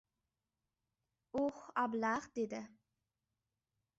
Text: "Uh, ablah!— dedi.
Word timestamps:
"Uh, 1.41 1.59
ablah!— 1.83 2.25
dedi. 2.39 2.61